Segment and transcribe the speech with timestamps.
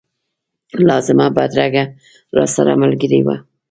[0.87, 1.83] لازمه بدرګه
[2.37, 3.35] راسره ملګرې وه.